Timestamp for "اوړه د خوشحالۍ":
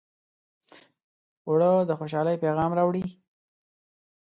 1.47-2.35